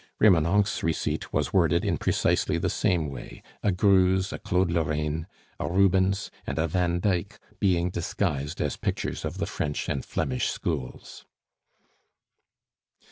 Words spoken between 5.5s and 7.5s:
a Rubens, and a Van Dyck